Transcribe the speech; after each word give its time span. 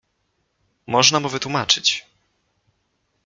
Można 0.87 1.19
mu 1.19 1.29
wytłumaczyć. 1.29 2.05